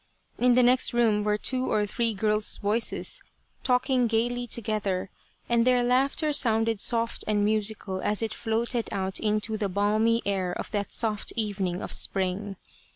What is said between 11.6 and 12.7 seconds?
of spring.